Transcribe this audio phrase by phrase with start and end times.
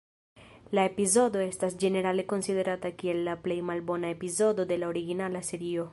[0.77, 5.87] La epizodo estas ĝenerale konsiderata kiel la plej malbona epizodo de la originala serio.